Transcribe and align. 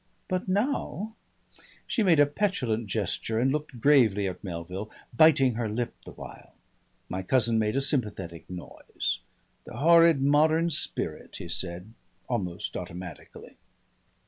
But 0.27 0.47
now" 0.47 1.13
She 1.85 2.01
made 2.01 2.19
a 2.19 2.25
petulant 2.25 2.87
gesture 2.87 3.39
and 3.39 3.51
looked 3.51 3.79
gravely 3.79 4.27
at 4.27 4.43
Melville, 4.43 4.89
biting 5.15 5.53
her 5.53 5.69
lip 5.69 5.93
the 6.05 6.11
while. 6.11 6.55
My 7.07 7.21
cousin 7.21 7.59
made 7.59 7.75
a 7.75 7.81
sympathetic 7.81 8.49
noise. 8.49 9.19
"The 9.65 9.77
horrid 9.77 10.19
modern 10.19 10.71
spirit," 10.71 11.35
he 11.35 11.47
said 11.47 11.93
almost 12.27 12.75
automatically.... 12.75 13.57